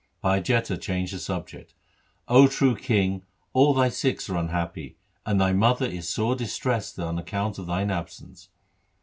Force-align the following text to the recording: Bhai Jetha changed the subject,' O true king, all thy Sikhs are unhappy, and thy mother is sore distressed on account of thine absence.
Bhai 0.23 0.41
Jetha 0.41 0.81
changed 0.81 1.13
the 1.13 1.19
subject,' 1.19 1.75
O 2.39 2.47
true 2.47 2.75
king, 2.75 3.21
all 3.53 3.71
thy 3.75 3.89
Sikhs 3.89 4.27
are 4.31 4.35
unhappy, 4.35 4.97
and 5.27 5.39
thy 5.39 5.53
mother 5.53 5.85
is 5.85 6.09
sore 6.09 6.35
distressed 6.35 6.97
on 6.97 7.19
account 7.19 7.59
of 7.59 7.67
thine 7.67 7.91
absence. 7.91 8.49